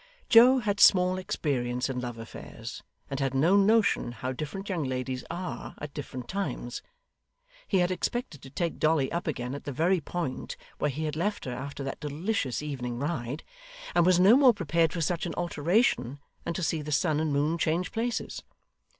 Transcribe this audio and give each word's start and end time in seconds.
Joe 0.29 0.57
had 0.57 0.79
small 0.79 1.19
experience 1.19 1.87
in 1.87 1.99
love 1.99 2.17
affairs, 2.17 2.81
and 3.07 3.19
had 3.19 3.35
no 3.35 3.55
notion 3.55 4.13
how 4.13 4.31
different 4.31 4.67
young 4.67 4.83
ladies 4.83 5.23
are 5.29 5.75
at 5.77 5.93
different 5.93 6.27
times; 6.27 6.81
he 7.67 7.77
had 7.77 7.91
expected 7.91 8.41
to 8.41 8.49
take 8.49 8.79
Dolly 8.79 9.11
up 9.11 9.27
again 9.27 9.53
at 9.53 9.65
the 9.65 9.71
very 9.71 10.01
point 10.01 10.57
where 10.79 10.89
he 10.89 11.03
had 11.03 11.15
left 11.15 11.45
her 11.45 11.53
after 11.53 11.83
that 11.83 11.99
delicious 11.99 12.63
evening 12.63 12.97
ride, 12.97 13.43
and 13.93 14.03
was 14.03 14.19
no 14.19 14.35
more 14.35 14.55
prepared 14.55 14.91
for 14.91 15.01
such 15.01 15.27
an 15.27 15.35
alteration 15.35 16.19
than 16.45 16.55
to 16.55 16.63
see 16.63 16.81
the 16.81 16.91
sun 16.91 17.19
and 17.19 17.31
moon 17.31 17.59
change 17.59 17.91
places. 17.91 18.41